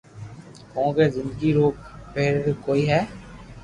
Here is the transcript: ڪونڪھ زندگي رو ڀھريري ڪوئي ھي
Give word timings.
ڪونڪھ 0.71 1.03
زندگي 1.17 1.51
رو 1.57 1.65
ڀھريري 2.13 2.53
ڪوئي 2.65 2.83
ھي 2.91 3.01